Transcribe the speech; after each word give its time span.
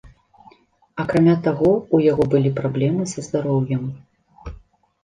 Акрамя 1.03 1.35
таго, 1.49 1.69
у 1.99 2.01
яго 2.07 2.27
былі 2.35 2.53
праблемы 2.61 3.01
са 3.13 3.19
здароўем. 3.29 3.87